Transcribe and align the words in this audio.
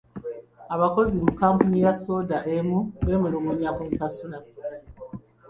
Abakozi 0.75 1.13
mu 1.23 1.29
kkampuni 1.33 1.77
ya 1.85 1.93
soda 2.01 2.37
emu 2.55 2.79
beemulugunya 3.05 3.69
ku 3.75 3.81
nsasula. 3.89 4.37